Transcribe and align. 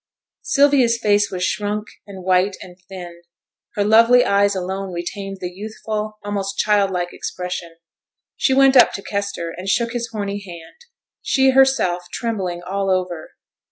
Sylvia's 0.41 0.97
face 0.97 1.29
was 1.29 1.43
shrunk, 1.43 1.87
and 2.07 2.23
white, 2.23 2.57
and 2.59 2.75
thin; 2.89 3.21
her 3.75 3.83
lovely 3.85 4.25
eyes 4.25 4.55
alone 4.55 4.91
retained 4.91 5.37
the 5.39 5.53
youthful, 5.53 6.17
almost 6.23 6.57
childlike, 6.57 7.13
expression. 7.13 7.75
She 8.35 8.55
went 8.55 8.75
up 8.75 8.93
to 8.93 9.03
Kester, 9.03 9.53
and 9.55 9.69
shook 9.69 9.91
his 9.93 10.09
horny 10.11 10.39
hand, 10.43 10.85
she 11.21 11.51
herself 11.51 12.05
trembling 12.11 12.63
all 12.63 12.89
over. 12.89 13.35